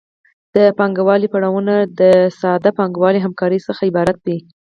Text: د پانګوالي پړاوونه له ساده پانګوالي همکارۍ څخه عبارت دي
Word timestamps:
د 0.55 0.57
پانګوالي 0.79 1.27
پړاوونه 1.33 1.73
له 1.97 2.09
ساده 2.39 2.71
پانګوالي 2.79 3.19
همکارۍ 3.25 3.59
څخه 3.67 3.81
عبارت 3.89 4.17
دي 4.27 4.37